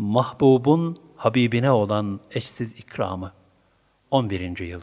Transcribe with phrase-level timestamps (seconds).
[0.00, 3.32] Mahbubun Habibine olan eşsiz ikramı
[4.10, 4.58] 11.
[4.58, 4.80] yıl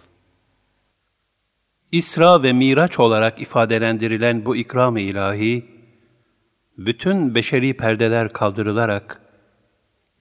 [1.92, 5.66] İsra ve Miraç olarak ifadelendirilen bu ikram-ı ilahi,
[6.78, 9.21] bütün beşeri perdeler kaldırılarak,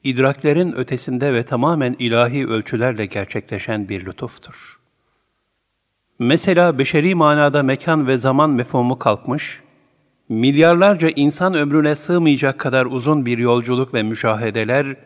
[0.05, 4.81] idraklerin ötesinde ve tamamen ilahi ölçülerle gerçekleşen bir lütuftur.
[6.19, 9.64] Mesela beşeri manada mekan ve zaman mefhumu kalkmış,
[10.29, 14.97] milyarlarca insan ömrüne sığmayacak kadar uzun bir yolculuk ve müşahedeler,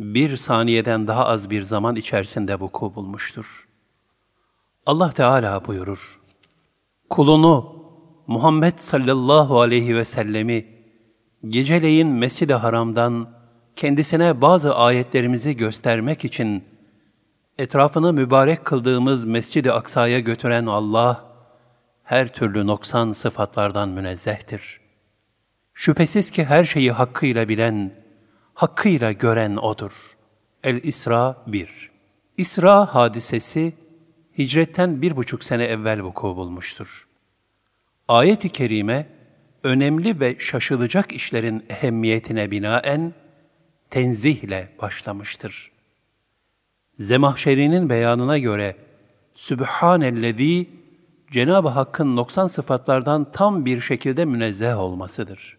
[0.00, 3.68] bir saniyeden daha az bir zaman içerisinde vuku bulmuştur.
[4.86, 6.20] Allah Teala buyurur,
[7.10, 7.76] Kulunu,
[8.26, 10.66] Muhammed sallallahu aleyhi ve sellemi,
[11.48, 13.28] geceleyin Mescid-i Haram'dan
[13.76, 16.64] kendisine bazı ayetlerimizi göstermek için
[17.58, 21.24] etrafını mübarek kıldığımız Mescid-i Aksa'ya götüren Allah,
[22.06, 24.80] her türlü noksan sıfatlardan münezzehtir.
[25.74, 27.94] Şüphesiz ki her şeyi hakkıyla bilen,
[28.54, 30.16] hakkıyla gören O'dur.
[30.64, 31.90] El-İsra 1
[32.36, 33.72] İsra hadisesi,
[34.38, 37.08] hicretten bir buçuk sene evvel vuku bulmuştur.
[38.08, 39.06] Ayet-i Kerime,
[39.62, 43.14] önemli ve şaşılacak işlerin ehemmiyetine binaen,
[43.90, 45.70] tenzihle başlamıştır.
[46.98, 48.76] Zemahşeri'nin beyanına göre,
[49.34, 50.85] Sübhanellezi,
[51.30, 55.58] Cenab-ı Hakk'ın noksan sıfatlardan tam bir şekilde münezzeh olmasıdır.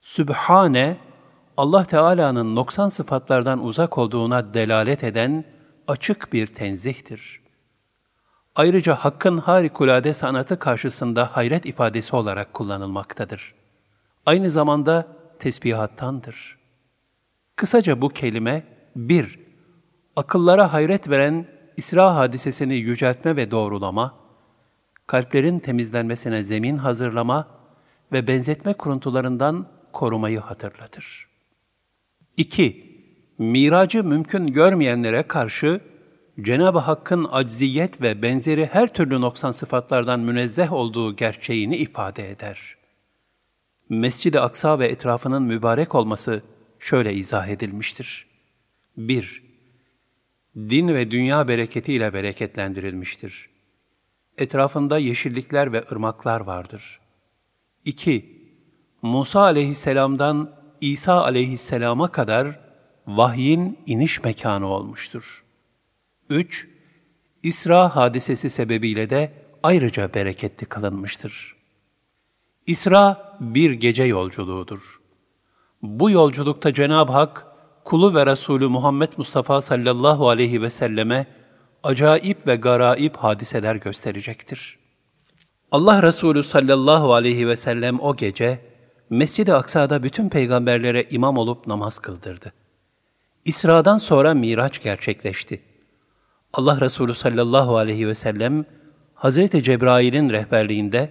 [0.00, 0.96] Sübhane,
[1.56, 5.44] Allah Teala'nın noksan sıfatlardan uzak olduğuna delalet eden
[5.88, 7.40] açık bir tenzihtir.
[8.54, 13.54] Ayrıca Hakk'ın harikulade sanatı karşısında hayret ifadesi olarak kullanılmaktadır.
[14.26, 15.06] Aynı zamanda
[15.38, 16.58] tesbihattandır.
[17.56, 18.62] Kısaca bu kelime,
[18.96, 19.38] bir,
[20.16, 24.14] akıllara hayret veren İsra hadisesini yüceltme ve doğrulama,
[25.06, 27.48] kalplerin temizlenmesine zemin hazırlama
[28.12, 31.28] ve benzetme kuruntularından korumayı hatırlatır.
[32.36, 32.94] 2.
[33.38, 35.80] Miracı mümkün görmeyenlere karşı
[36.40, 42.76] Cenab-ı Hakk'ın acziyet ve benzeri her türlü noksan sıfatlardan münezzeh olduğu gerçeğini ifade eder.
[43.88, 46.42] Mescid-i Aksa ve etrafının mübarek olması
[46.78, 48.26] şöyle izah edilmiştir.
[48.96, 49.43] 1.
[50.56, 53.48] Din ve dünya bereketiyle bereketlendirilmiştir.
[54.38, 57.00] Etrafında yeşillikler ve ırmaklar vardır.
[57.84, 58.38] 2.
[59.02, 60.50] Musa aleyhisselamdan
[60.80, 62.60] İsa aleyhisselama kadar
[63.06, 65.44] vahyin iniş mekanı olmuştur.
[66.30, 66.68] 3.
[67.42, 69.32] İsra hadisesi sebebiyle de
[69.62, 71.56] ayrıca bereketli kılınmıştır.
[72.66, 75.00] İsra bir gece yolculuğudur.
[75.82, 77.53] Bu yolculukta Cenab-ı Hak,
[77.84, 81.26] kulu ve Resulü Muhammed Mustafa sallallahu aleyhi ve selleme
[81.82, 84.78] acayip ve garaip hadiseler gösterecektir.
[85.72, 88.60] Allah Resulü sallallahu aleyhi ve sellem o gece,
[89.10, 92.52] Mescid-i Aksa'da bütün peygamberlere imam olup namaz kıldırdı.
[93.44, 95.62] İsra'dan sonra Miraç gerçekleşti.
[96.52, 98.64] Allah Resulü sallallahu aleyhi ve sellem,
[99.14, 101.10] Hazreti Cebrail'in rehberliğinde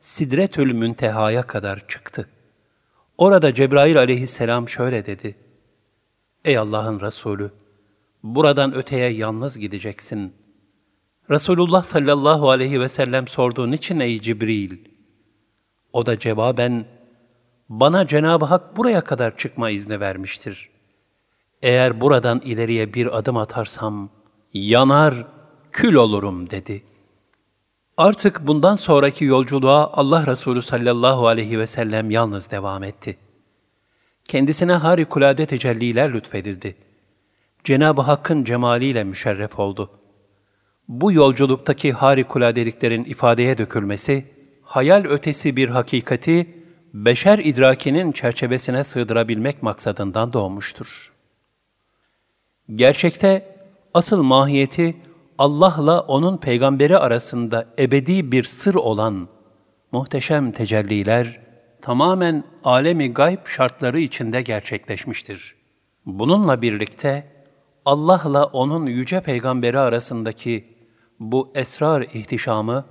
[0.00, 2.28] Sidretül Münteha'ya kadar çıktı.
[3.18, 5.36] Orada Cebrail aleyhisselam şöyle dedi,
[6.44, 7.50] Ey Allah'ın Resulü,
[8.22, 10.34] buradan öteye yalnız gideceksin.
[11.30, 14.78] Resulullah sallallahu aleyhi ve sellem sordu, niçin ey Cibril?
[15.92, 16.86] O da cevaben,
[17.68, 20.70] bana Cenab-ı Hak buraya kadar çıkma izni vermiştir.
[21.62, 24.10] Eğer buradan ileriye bir adım atarsam,
[24.54, 25.26] yanar,
[25.70, 26.82] kül olurum dedi.
[27.96, 33.18] Artık bundan sonraki yolculuğa Allah Resulü sallallahu aleyhi ve sellem yalnız devam etti.
[34.30, 36.76] Kendisine harikulade tecelliler lütfedildi.
[37.64, 39.90] Cenab-ı Hakk'ın cemaliyle müşerref oldu.
[40.88, 44.26] Bu yolculuktaki harikuladeliklerin ifadeye dökülmesi,
[44.62, 46.46] hayal ötesi bir hakikati,
[46.94, 51.12] beşer idrakinin çerçevesine sığdırabilmek maksadından doğmuştur.
[52.74, 53.56] Gerçekte
[53.94, 54.96] asıl mahiyeti
[55.38, 59.28] Allah'la onun peygamberi arasında ebedi bir sır olan
[59.92, 61.49] muhteşem tecelliler
[61.82, 65.54] tamamen alemi gayb şartları içinde gerçekleşmiştir.
[66.06, 67.32] Bununla birlikte
[67.84, 70.64] Allah'la onun yüce peygamberi arasındaki
[71.20, 72.84] bu esrar ihtişamı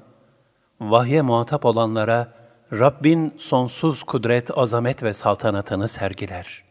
[0.82, 2.34] vahye muhatap olanlara
[2.74, 6.64] Rabbin sonsuz kudret, azamet ve saltanatını sergiler.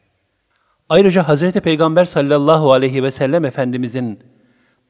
[0.89, 1.53] Ayrıca Hz.
[1.53, 4.21] Peygamber sallallahu aleyhi ve sellem Efendimizin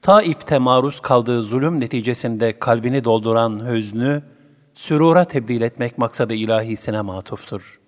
[0.03, 4.23] Taif'te maruz kaldığı zulüm neticesinde kalbini dolduran hüznü,
[4.79, 7.81] sürura tebdil etmek maksadı ilahisine matuftur.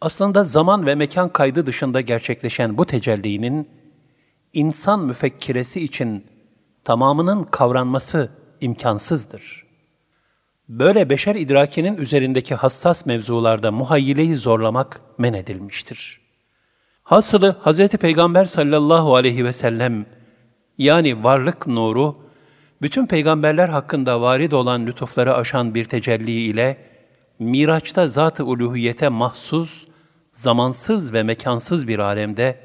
[0.00, 3.68] Aslında zaman ve mekan kaydı dışında gerçekleşen bu tecellinin,
[4.52, 6.26] insan müfekkiresi için
[6.84, 8.30] tamamının kavranması
[8.60, 9.66] imkansızdır.''
[10.68, 16.20] Böyle beşer idrakinin üzerindeki hassas mevzularda muhayyileyi zorlamak men edilmiştir.
[17.02, 17.88] Hasılı Hz.
[17.88, 20.06] Peygamber sallallahu aleyhi ve sellem
[20.78, 22.25] yani varlık nuru,
[22.82, 26.76] bütün peygamberler hakkında varid olan lütufları aşan bir tecelli ile
[27.38, 29.86] Miraç'ta zat-ı uluhiyete mahsus,
[30.32, 32.58] zamansız ve mekansız bir alemde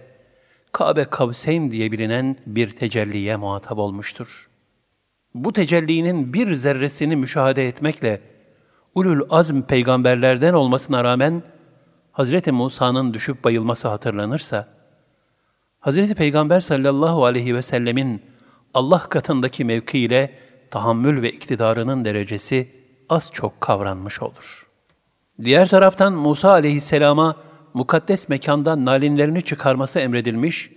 [0.71, 4.49] Kabe Kavseyn diye bilinen bir tecelliye muhatap olmuştur.
[5.33, 8.21] Bu tecellinin bir zerresini müşahede etmekle
[8.95, 11.43] ulul azm peygamberlerden olmasına rağmen
[12.13, 12.47] Hz.
[12.47, 14.67] Musa'nın düşüp bayılması hatırlanırsa,
[15.81, 16.13] Hz.
[16.13, 18.21] Peygamber sallallahu aleyhi ve sellemin
[18.73, 20.38] Allah katındaki mevkiiyle
[20.71, 22.69] tahammül ve iktidarının derecesi
[23.09, 24.68] az çok kavranmış olur.
[25.44, 27.38] Diğer taraftan Musa aleyhisselama
[27.73, 30.71] mukaddes mekandan nalinlerini çıkarması emredilmiş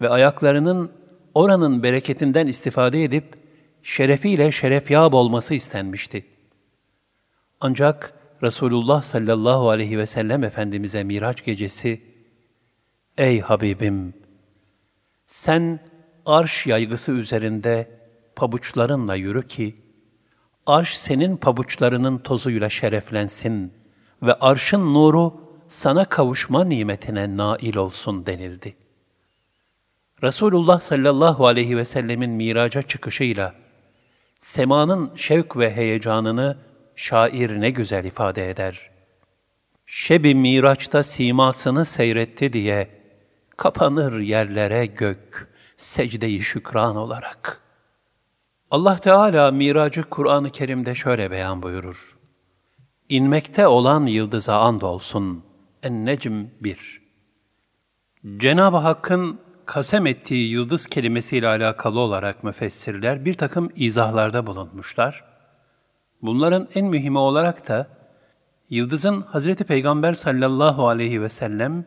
[0.00, 0.92] ve ayaklarının
[1.34, 3.34] oranın bereketinden istifade edip
[3.82, 6.26] şerefiyle şerefyab olması istenmişti.
[7.60, 12.00] Ancak Resulullah sallallahu aleyhi ve sellem Efendimiz'e Miraç gecesi,
[13.18, 14.14] Ey Habibim!
[15.26, 15.80] Sen
[16.30, 18.00] arş yaygısı üzerinde
[18.36, 19.76] pabuçlarınla yürü ki,
[20.66, 23.72] arş senin pabuçlarının tozuyla şereflensin
[24.22, 28.76] ve arşın nuru sana kavuşma nimetine nail olsun denildi.
[30.22, 33.54] Resulullah sallallahu aleyhi ve sellemin miraca çıkışıyla,
[34.38, 36.58] semanın şevk ve heyecanını
[36.96, 38.90] şair ne güzel ifade eder.
[39.86, 42.88] Şebi miraçta simasını seyretti diye,
[43.56, 45.49] kapanır yerlere gök,
[45.80, 47.60] secdeyi şükran olarak.
[48.70, 52.16] Allah Teala miracı Kur'an-ı Kerim'de şöyle beyan buyurur.
[53.08, 55.44] İnmekte olan yıldıza and olsun.
[55.82, 57.02] En-Necm 1
[58.36, 65.24] Cenab-ı Hakk'ın kasem ettiği yıldız kelimesiyle alakalı olarak müfessirler bir takım izahlarda bulunmuşlar.
[66.22, 67.86] Bunların en mühimi olarak da
[68.70, 71.86] yıldızın Hazreti Peygamber sallallahu aleyhi ve sellem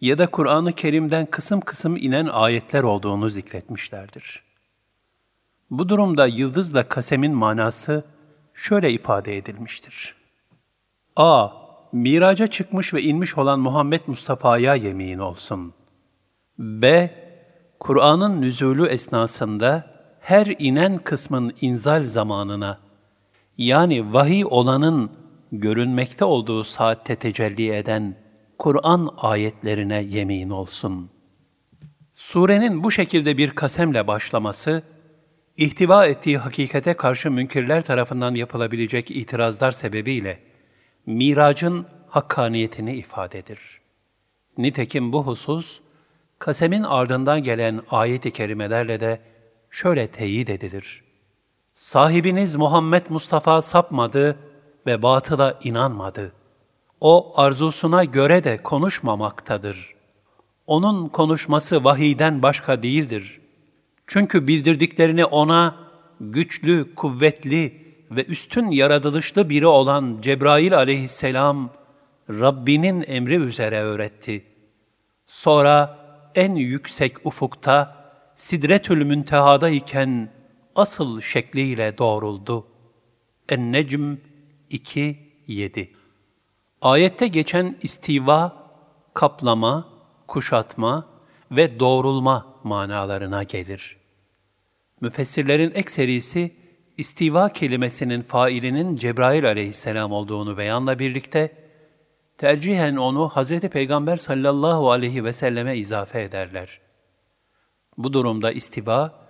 [0.00, 4.42] ya da Kur'an-ı Kerim'den kısım kısım inen ayetler olduğunu zikretmişlerdir.
[5.70, 8.04] Bu durumda yıldızla kasemin manası
[8.54, 10.14] şöyle ifade edilmiştir.
[11.16, 11.48] A.
[11.92, 15.74] Miraca çıkmış ve inmiş olan Muhammed Mustafa'ya yemin olsun.
[16.58, 17.10] B.
[17.80, 22.78] Kur'an'ın nüzulü esnasında her inen kısmın inzal zamanına,
[23.58, 25.10] yani vahiy olanın
[25.52, 28.16] görünmekte olduğu saatte tecelli eden
[28.60, 31.10] Kur'an ayetlerine yemin olsun.
[32.14, 34.82] Surenin bu şekilde bir kasemle başlaması,
[35.56, 40.38] ihtiva ettiği hakikate karşı münkirler tarafından yapılabilecek itirazlar sebebiyle,
[41.06, 43.80] miracın hakkaniyetini ifadedir.
[44.58, 45.80] Nitekim bu husus,
[46.38, 49.20] kasemin ardından gelen ayet-i kerimelerle de
[49.70, 51.04] şöyle teyit edilir.
[51.74, 54.38] Sahibiniz Muhammed Mustafa sapmadı
[54.86, 56.39] ve batıla inanmadı.
[57.00, 59.94] O arzusuna göre de konuşmamaktadır.
[60.66, 63.40] Onun konuşması vahiyden başka değildir.
[64.06, 65.76] Çünkü bildirdiklerini ona
[66.20, 71.70] güçlü, kuvvetli ve üstün yaratılışlı biri olan Cebrail aleyhisselam,
[72.30, 74.44] Rabbinin emri üzere öğretti.
[75.26, 75.98] Sonra
[76.34, 77.96] en yüksek ufukta,
[78.34, 80.28] Sidretül Münteha'da iken
[80.76, 82.66] asıl şekliyle doğruldu.
[83.48, 84.14] En-Necm
[84.70, 85.99] 2-7
[86.82, 88.70] Ayette geçen istiva,
[89.14, 89.88] kaplama,
[90.26, 91.06] kuşatma
[91.50, 93.96] ve doğrulma manalarına gelir.
[95.00, 96.56] Müfessirlerin ekserisi,
[96.96, 101.68] istiva kelimesinin failinin Cebrail aleyhisselam olduğunu beyanla birlikte,
[102.38, 103.60] tercihen onu Hz.
[103.60, 106.80] Peygamber sallallahu aleyhi ve selleme izafe ederler.
[107.98, 109.20] Bu durumda istiva,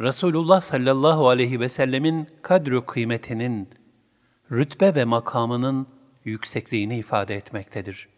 [0.00, 3.68] Resulullah sallallahu aleyhi ve sellemin kadru kıymetinin,
[4.50, 5.97] rütbe ve makamının
[6.28, 8.08] yüksekliğini ifade etmektedir.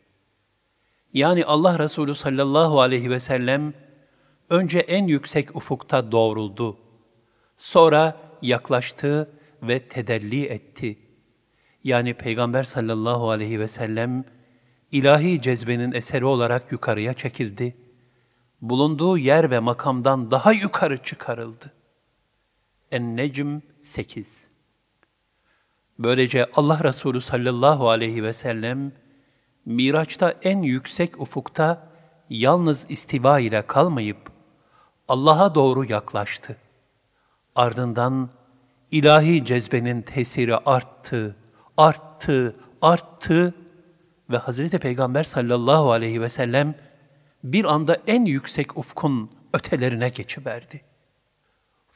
[1.12, 3.74] Yani Allah Resulü sallallahu aleyhi ve sellem
[4.50, 6.78] önce en yüksek ufukta doğruldu.
[7.56, 9.30] Sonra yaklaştı
[9.62, 10.98] ve tedelli etti.
[11.84, 14.24] Yani Peygamber sallallahu aleyhi ve sellem
[14.92, 17.76] ilahi cezbenin eseri olarak yukarıya çekildi.
[18.60, 21.72] Bulunduğu yer ve makamdan daha yukarı çıkarıldı.
[22.90, 24.50] En-Necm 8
[25.99, 28.91] Böylece Allah Resulü sallallahu aleyhi ve sellem,
[29.65, 31.87] Miraç'ta en yüksek ufukta
[32.29, 34.17] yalnız istiva ile kalmayıp,
[35.07, 36.57] Allah'a doğru yaklaştı.
[37.55, 38.29] Ardından
[38.91, 41.35] ilahi cezbenin tesiri arttı,
[41.77, 43.53] arttı, arttı
[44.29, 46.75] ve Hazreti Peygamber sallallahu aleyhi ve sellem
[47.43, 50.81] bir anda en yüksek ufkun ötelerine geçiverdi.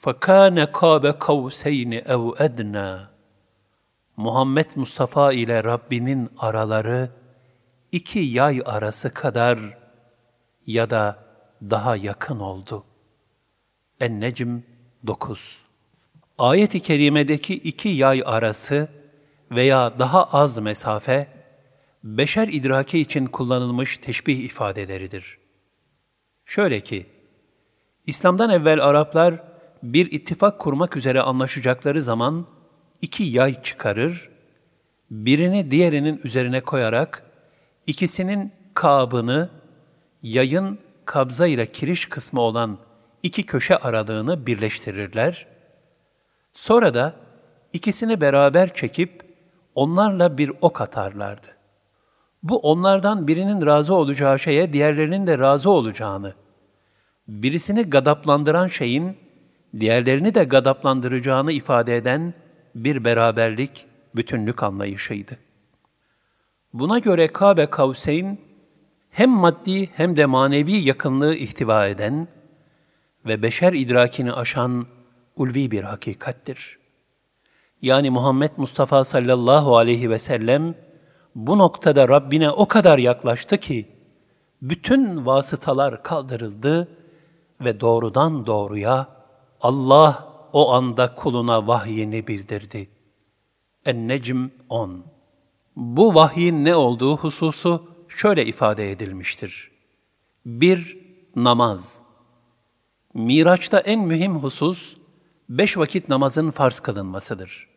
[0.03, 3.12] فَكَانَ قَابَ قَوْسَيْنِ اَوْ اَدْنَا
[4.16, 7.10] Muhammed Mustafa ile Rabbinin araları
[7.92, 9.78] iki yay arası kadar
[10.66, 11.24] ya da
[11.62, 12.84] daha yakın oldu.
[14.00, 14.58] En-Necm
[15.06, 15.64] 9
[16.38, 18.88] Ayet-i kerimedeki iki yay arası
[19.50, 21.28] veya daha az mesafe,
[22.04, 25.38] beşer idraki için kullanılmış teşbih ifadeleridir.
[26.44, 27.06] Şöyle ki,
[28.06, 29.42] İslam'dan evvel Araplar
[29.82, 32.46] bir ittifak kurmak üzere anlaşacakları zaman
[33.04, 34.30] iki yay çıkarır,
[35.10, 37.22] birini diğerinin üzerine koyarak
[37.86, 39.50] ikisinin kabını,
[40.22, 42.78] yayın kabza ile kiriş kısmı olan
[43.22, 45.46] iki köşe aralığını birleştirirler.
[46.52, 47.14] Sonra da
[47.72, 49.22] ikisini beraber çekip
[49.74, 51.46] onlarla bir ok atarlardı.
[52.42, 56.34] Bu onlardan birinin razı olacağı şeye diğerlerinin de razı olacağını,
[57.28, 59.16] birisini gadaplandıran şeyin
[59.80, 62.34] diğerlerini de gadaplandıracağını ifade eden
[62.74, 65.38] bir beraberlik, bütünlük anlayışıydı.
[66.72, 68.38] Buna göre Kabe Kavseyn
[69.10, 72.28] hem maddi hem de manevi yakınlığı ihtiva eden
[73.26, 74.86] ve beşer idrakini aşan
[75.36, 76.78] ulvi bir hakikattir.
[77.82, 80.74] Yani Muhammed Mustafa sallallahu aleyhi ve sellem
[81.34, 83.88] bu noktada Rabbine o kadar yaklaştı ki
[84.62, 86.88] bütün vasıtalar kaldırıldı
[87.60, 89.06] ve doğrudan doğruya
[89.60, 92.88] Allah o anda kuluna vahyini bildirdi.
[93.86, 95.04] En-Necm 10
[95.76, 99.70] Bu vahyin ne olduğu hususu şöyle ifade edilmiştir.
[100.46, 100.98] 1.
[101.36, 102.00] Namaz
[103.14, 104.96] Miraç'ta en mühim husus,
[105.48, 107.68] beş vakit namazın farz kılınmasıdır.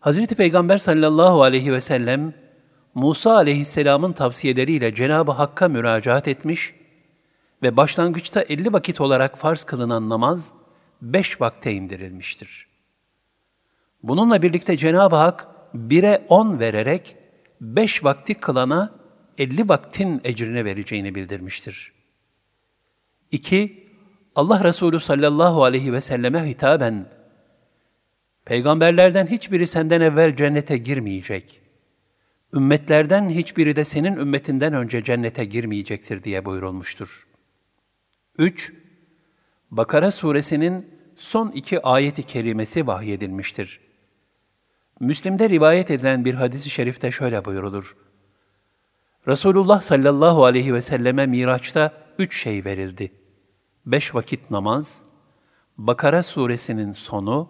[0.00, 2.34] Hazreti Peygamber sallallahu aleyhi ve sellem,
[2.94, 6.74] Musa aleyhisselamın tavsiyeleriyle Cenab-ı Hakk'a müracaat etmiş
[7.62, 10.54] ve başlangıçta elli vakit olarak farz kılınan namaz,
[11.04, 12.66] beş vakte indirilmiştir.
[14.02, 17.16] Bununla birlikte Cenab-ı Hak, bire on vererek,
[17.60, 18.94] beş vakti kılana
[19.38, 21.92] elli vaktin ecrini vereceğini bildirmiştir.
[23.30, 23.84] 2.
[24.34, 27.06] Allah Resulü sallallahu aleyhi ve selleme hitaben,
[28.44, 31.60] Peygamberlerden hiçbiri senden evvel cennete girmeyecek.
[32.54, 37.26] Ümmetlerden hiçbiri de senin ümmetinden önce cennete girmeyecektir diye buyurulmuştur.
[38.38, 38.72] 3.
[39.70, 43.80] Bakara suresinin son iki ayeti kerimesi vahyedilmiştir.
[45.00, 47.96] Müslim'de rivayet edilen bir hadisi şerifte şöyle buyurulur.
[49.28, 53.12] Resulullah sallallahu aleyhi ve selleme Miraç'ta üç şey verildi.
[53.86, 55.04] Beş vakit namaz,
[55.78, 57.48] Bakara suresinin sonu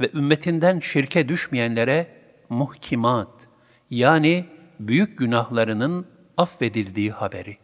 [0.00, 3.48] ve ümmetinden şirke düşmeyenlere muhkimat
[3.90, 4.46] yani
[4.80, 7.56] büyük günahlarının affedildiği haberi.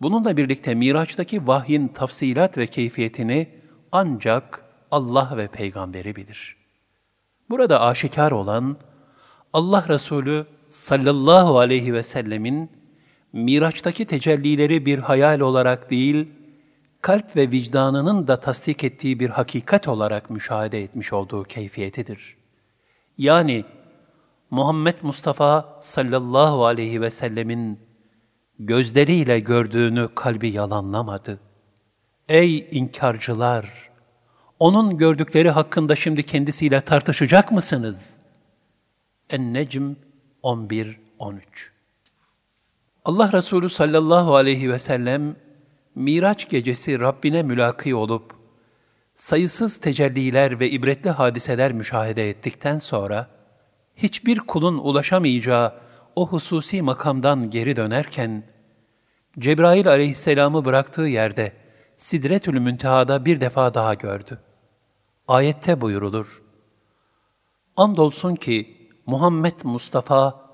[0.00, 3.48] Bununla birlikte Miraç'taki vahyin tafsilat ve keyfiyetini
[3.92, 6.56] ancak Allah ve peygamberi bilir.
[7.50, 8.76] Burada aşikar olan
[9.52, 12.70] Allah Resulü sallallahu aleyhi ve sellemin
[13.32, 16.28] Miraç'taki tecellileri bir hayal olarak değil,
[17.00, 22.36] kalp ve vicdanının da tasdik ettiği bir hakikat olarak müşahede etmiş olduğu keyfiyetidir.
[23.18, 23.64] Yani
[24.50, 27.80] Muhammed Mustafa sallallahu aleyhi ve sellemin
[28.58, 31.45] gözleriyle gördüğünü kalbi yalanlamadı.
[32.28, 33.90] Ey inkarcılar!
[34.58, 38.18] Onun gördükleri hakkında şimdi kendisiyle tartışacak mısınız?
[39.30, 39.92] En-Necm
[40.42, 40.96] 11-13
[43.04, 45.36] Allah Resulü sallallahu aleyhi ve sellem,
[45.94, 48.32] Miraç gecesi Rabbine mülaki olup,
[49.14, 53.28] sayısız tecelliler ve ibretli hadiseler müşahede ettikten sonra,
[53.96, 55.74] hiçbir kulun ulaşamayacağı
[56.16, 58.42] o hususi makamdan geri dönerken,
[59.38, 61.65] Cebrail aleyhisselamı bıraktığı yerde,
[61.96, 64.38] Sidretül Münteha'da bir defa daha gördü.
[65.28, 66.42] Ayette buyurulur,
[67.76, 70.46] Andolsun ki Muhammed Mustafa,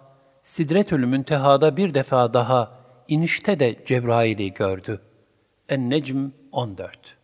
[0.43, 5.01] Sidretül Münteha'da bir defa daha inişte de Cebrail'i gördü.
[5.69, 7.17] En-Necm 14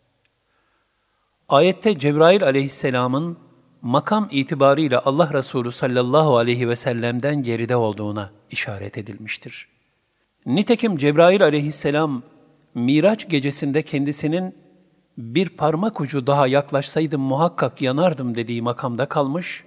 [1.48, 3.38] Ayette Cebrail aleyhisselamın
[3.82, 9.68] makam itibarıyla Allah Resulü sallallahu aleyhi ve sellem'den geride olduğuna işaret edilmiştir.
[10.46, 12.22] Nitekim Cebrail aleyhisselam
[12.74, 14.54] Miraç gecesinde kendisinin
[15.18, 19.64] bir parmak ucu daha yaklaşsaydım muhakkak yanardım dediği makamda kalmış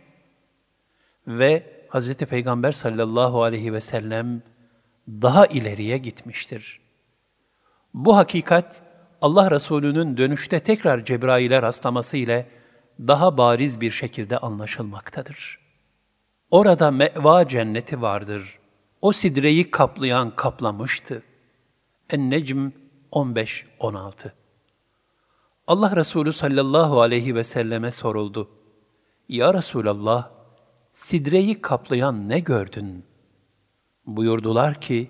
[1.27, 2.13] ve Hz.
[2.13, 4.41] Peygamber sallallahu aleyhi ve sellem
[5.07, 6.79] daha ileriye gitmiştir.
[7.93, 8.81] Bu hakikat
[9.21, 12.47] Allah Resulü'nün dönüşte tekrar Cebrail'e rastlaması ile
[12.99, 15.59] daha bariz bir şekilde anlaşılmaktadır.
[16.51, 18.59] Orada meva cenneti vardır.
[19.01, 21.23] O sidreyi kaplayan kaplamıştı.
[22.09, 22.69] En-Necm
[23.11, 24.31] 15-16
[25.67, 28.49] Allah Resulü sallallahu aleyhi ve selleme soruldu.
[29.29, 30.31] Ya Resulallah,
[30.91, 33.05] sidreyi kaplayan ne gördün?
[34.05, 35.09] Buyurdular ki,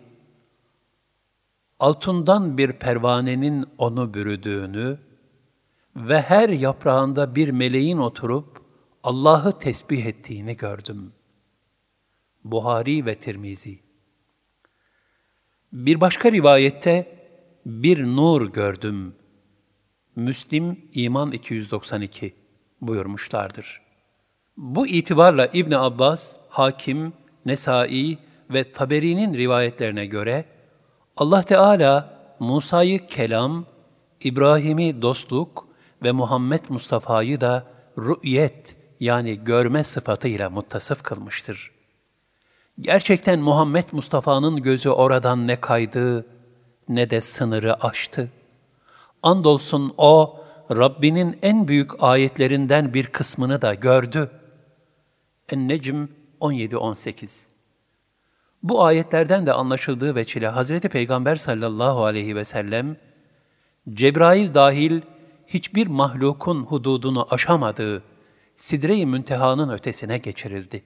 [1.80, 5.00] altından bir pervanenin onu bürüdüğünü
[5.96, 8.62] ve her yaprağında bir meleğin oturup
[9.04, 11.14] Allah'ı tesbih ettiğini gördüm.
[12.44, 13.80] Buhari ve Tirmizi
[15.74, 17.21] Bir başka rivayette
[17.66, 19.16] bir nur gördüm.
[20.16, 22.36] Müslim İman 292
[22.82, 23.82] buyurmuşlardır.
[24.58, 27.14] Bu itibarla İbn Abbas, Hakim,
[27.46, 28.18] Nesai
[28.50, 30.46] ve Taberi'nin rivayetlerine göre
[31.18, 33.66] Allah Teala Musa'yı kelam,
[34.24, 35.68] İbrahim'i dostluk
[36.04, 41.72] ve Muhammed Mustafa'yı da rü'yet yani görme sıfatıyla muttasıf kılmıştır.
[42.80, 46.26] Gerçekten Muhammed Mustafa'nın gözü oradan ne kaydı
[46.90, 48.30] ne de sınırı aştı.
[49.24, 54.32] Andolsun o, Rabbinin en büyük ayetlerinden bir kısmını da gördü.
[55.50, 56.06] En-Necm
[56.42, 57.48] 17-18
[58.64, 62.98] Bu ayetlerden de anlaşıldığı veçile Hazreti Peygamber sallallahu aleyhi ve sellem,
[63.90, 65.02] Cebrail dahil
[65.48, 68.04] hiçbir mahlukun hududunu aşamadığı
[68.56, 70.84] Sidre-i Münteha'nın ötesine geçirildi.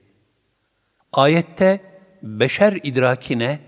[1.12, 1.80] Ayette
[2.22, 3.60] beşer idrakine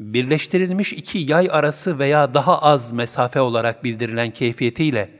[0.00, 5.10] birleştirilmiş iki yay arası veya daha az mesafe olarak bildirilen keyfiyetiyle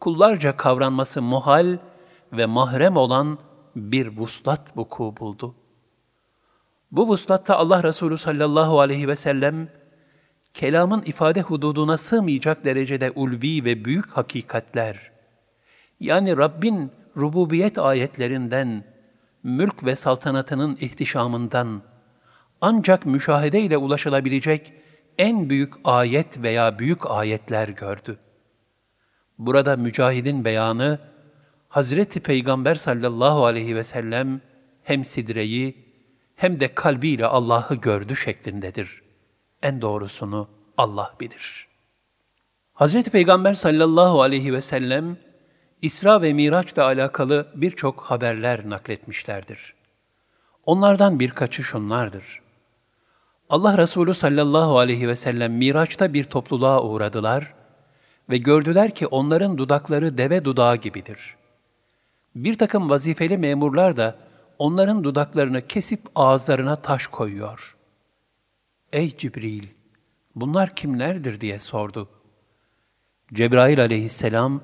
[0.00, 1.78] kullarca kavranması muhal
[2.32, 3.38] ve mahrem olan
[3.76, 5.54] bir vuslat vuku buldu.
[6.92, 9.68] Bu vuslatta Allah Resulü sallallahu aleyhi ve sellem,
[10.54, 15.12] kelamın ifade hududuna sığmayacak derecede ulvi ve büyük hakikatler,
[16.00, 18.84] yani Rabbin rububiyet ayetlerinden,
[19.42, 21.82] mülk ve saltanatının ihtişamından,
[22.64, 24.72] ancak müşahede ile ulaşılabilecek
[25.18, 28.18] en büyük ayet veya büyük ayetler gördü.
[29.38, 30.98] Burada mücahidin beyanı,
[31.68, 34.40] Hazreti Peygamber sallallahu aleyhi ve sellem
[34.82, 35.76] hem sidreyi
[36.36, 39.02] hem de kalbiyle Allah'ı gördü şeklindedir.
[39.62, 41.68] En doğrusunu Allah bilir.
[42.72, 45.16] Hazreti Peygamber sallallahu aleyhi ve sellem
[45.82, 49.74] İsra ve Miraç'la alakalı birçok haberler nakletmişlerdir.
[50.66, 52.43] Onlardan birkaçı şunlardır.
[53.50, 57.54] Allah Resulü sallallahu aleyhi ve sellem Miraç'ta bir topluluğa uğradılar
[58.30, 61.36] ve gördüler ki onların dudakları deve dudağı gibidir.
[62.34, 64.16] Bir takım vazifeli memurlar da
[64.58, 67.76] onların dudaklarını kesip ağızlarına taş koyuyor.
[68.92, 69.64] Ey Cibril!
[70.34, 72.08] Bunlar kimlerdir diye sordu.
[73.34, 74.60] Cebrail aleyhisselam,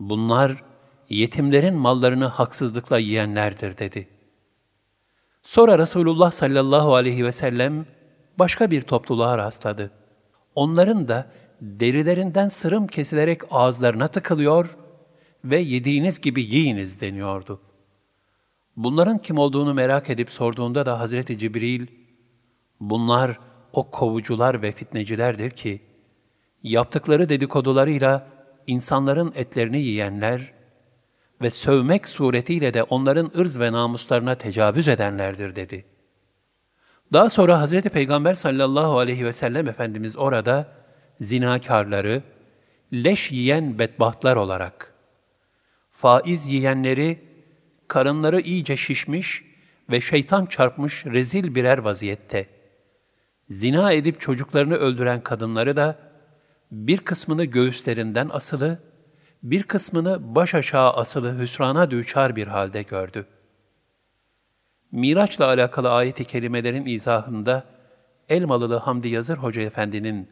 [0.00, 0.64] bunlar
[1.08, 4.08] yetimlerin mallarını haksızlıkla yiyenlerdir dedi.
[5.42, 7.86] Sonra Resulullah sallallahu aleyhi ve sellem
[8.38, 9.90] başka bir topluluğa rastladı.
[10.54, 14.76] Onların da derilerinden sırım kesilerek ağızlarına tıkılıyor
[15.44, 17.60] ve yediğiniz gibi yiyiniz deniyordu.
[18.76, 21.86] Bunların kim olduğunu merak edip sorduğunda da Hazreti Cibril,
[22.80, 23.38] bunlar
[23.72, 25.80] o kovucular ve fitnecilerdir ki,
[26.62, 28.28] yaptıkları dedikodularıyla
[28.66, 30.52] insanların etlerini yiyenler
[31.42, 35.84] ve sövmek suretiyle de onların ırz ve namuslarına tecavüz edenlerdir dedi.
[37.12, 40.68] Daha sonra Hazreti Peygamber sallallahu aleyhi ve sellem Efendimiz orada
[41.20, 42.22] zinakarları,
[42.92, 44.94] leş yiyen bedbahtlar olarak,
[45.90, 47.18] faiz yiyenleri,
[47.88, 49.44] karınları iyice şişmiş
[49.90, 52.46] ve şeytan çarpmış rezil birer vaziyette,
[53.50, 55.98] zina edip çocuklarını öldüren kadınları da,
[56.72, 58.78] bir kısmını göğüslerinden asılı,
[59.42, 63.26] bir kısmını baş aşağı asılı hüsrana düçar bir halde gördü.
[64.92, 67.64] Miraç'la alakalı ayet-i kerimelerin izahında
[68.28, 70.28] Elmalılı Hamdi Yazır Hoca Efendi'nin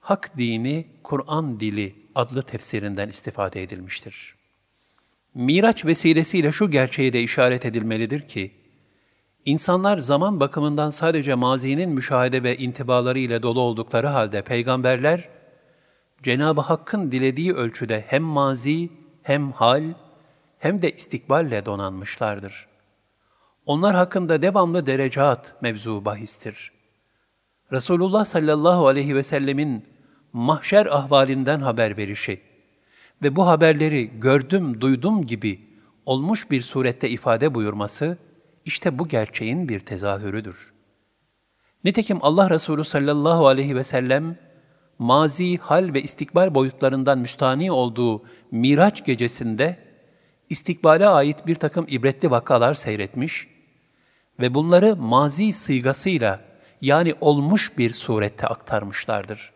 [0.00, 4.34] Hak Dini, Kur'an Dili adlı tefsirinden istifade edilmiştir.
[5.34, 8.50] Miraç vesilesiyle şu gerçeğe de işaret edilmelidir ki,
[9.44, 15.28] insanlar zaman bakımından sadece mazinin müşahede ve intibaları ile dolu oldukları halde peygamberler,
[16.22, 18.90] Cenab-ı Hakk'ın dilediği ölçüde hem mazi,
[19.22, 19.84] hem hal,
[20.58, 22.71] hem de istikballe donanmışlardır.
[23.66, 26.72] Onlar hakkında devamlı derecat mevzu bahistir.
[27.72, 29.84] Resulullah sallallahu aleyhi ve sellemin
[30.32, 32.40] mahşer ahvalinden haber verişi
[33.22, 35.60] ve bu haberleri gördüm, duydum gibi
[36.06, 38.18] olmuş bir surette ifade buyurması,
[38.64, 40.72] işte bu gerçeğin bir tezahürüdür.
[41.84, 44.36] Nitekim Allah Resulü sallallahu aleyhi ve sellem,
[44.98, 49.78] mazi, hal ve istikbal boyutlarından müstani olduğu Miraç gecesinde,
[50.50, 53.51] istikbale ait bir takım ibretli vakalar seyretmiş
[54.42, 56.40] ve bunları mazi sıygasıyla
[56.80, 59.52] yani olmuş bir surette aktarmışlardır.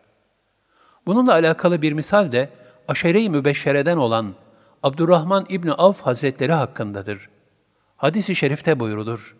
[1.05, 2.49] Bununla alakalı bir misal de
[2.87, 4.35] aşere-i mübeşşereden olan
[4.83, 7.29] Abdurrahman İbni Avf Hazretleri hakkındadır.
[7.97, 9.35] Hadis-i şerifte buyurulur.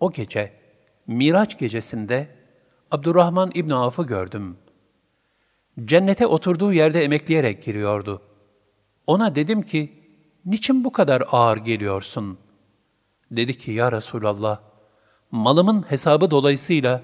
[0.00, 0.52] O gece,
[1.06, 2.28] Miraç gecesinde
[2.90, 4.56] Abdurrahman İbn Avf'ı gördüm.
[5.84, 8.22] Cennete oturduğu yerde emekleyerek giriyordu.
[9.06, 9.92] Ona dedim ki,
[10.44, 12.38] niçin bu kadar ağır geliyorsun?
[13.30, 14.58] Dedi ki, ya Resulallah,
[15.30, 17.02] malımın hesabı dolayısıyla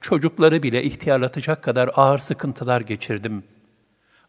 [0.00, 3.44] çocukları bile ihtiyarlatacak kadar ağır sıkıntılar geçirdim.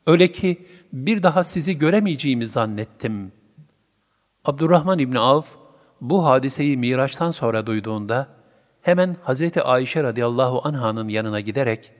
[0.07, 3.31] Öyle ki bir daha sizi göremeyeceğimi zannettim.
[4.45, 5.47] Abdurrahman İbni Avf,
[6.01, 8.27] bu hadiseyi Miraç'tan sonra duyduğunda,
[8.81, 11.91] hemen Hazreti Ayşe radıyallahu anh'ın yanına giderek,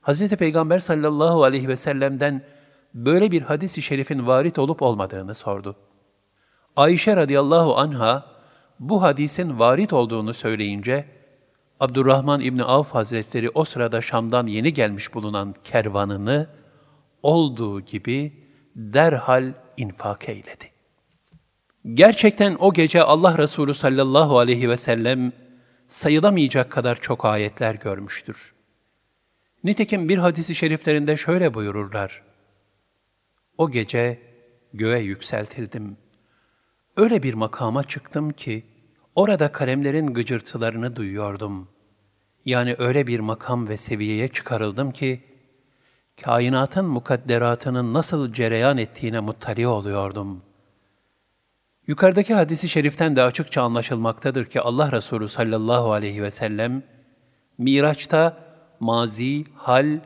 [0.00, 2.42] Hazreti Peygamber sallallahu aleyhi ve sellem'den
[2.94, 5.76] böyle bir hadis-i şerifin varit olup olmadığını sordu.
[6.76, 8.31] Ayşe radıyallahu anha
[8.82, 11.04] bu hadisin varit olduğunu söyleyince,
[11.80, 16.48] Abdurrahman İbni Avf Hazretleri o sırada Şam'dan yeni gelmiş bulunan kervanını
[17.22, 18.32] olduğu gibi
[18.76, 20.72] derhal infak eyledi.
[21.94, 25.32] Gerçekten o gece Allah Resulü sallallahu aleyhi ve sellem
[25.86, 28.54] sayılamayacak kadar çok ayetler görmüştür.
[29.64, 32.22] Nitekim bir hadisi şeriflerinde şöyle buyururlar.
[33.58, 34.22] O gece
[34.74, 35.96] göğe yükseltildim.
[36.96, 38.71] Öyle bir makama çıktım ki,
[39.14, 41.68] orada kalemlerin gıcırtılarını duyuyordum.
[42.44, 45.20] Yani öyle bir makam ve seviyeye çıkarıldım ki,
[46.22, 50.42] kainatın mukadderatının nasıl cereyan ettiğine muttali oluyordum.
[51.86, 56.82] Yukarıdaki hadisi şeriften de açıkça anlaşılmaktadır ki Allah Resulü sallallahu aleyhi ve sellem,
[57.58, 58.38] Miraç'ta
[58.80, 59.98] mazi, hal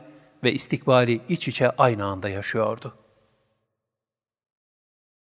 [0.43, 3.06] ve istikbali iç içe aynı anda yaşıyordu.''